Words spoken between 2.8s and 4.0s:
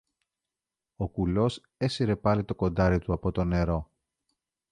του από το νερό